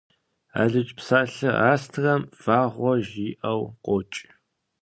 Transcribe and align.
Алыдж 0.61 0.89
псалъэ 0.97 1.49
«астрэм» 1.71 2.21
«вагъуэ» 2.43 2.93
жиӏэу 3.07 3.61
къокӏ. 3.83 4.19